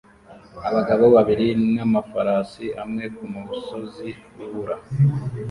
Abagabo 0.69 1.05
babiri 1.15 1.47
n'amafarasi 1.75 2.65
amwe 2.83 3.05
kumusozi 3.15 4.07
wubura 4.35 4.75